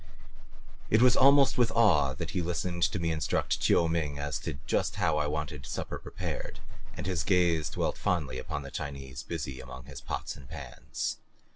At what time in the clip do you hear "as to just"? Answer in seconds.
4.17-4.95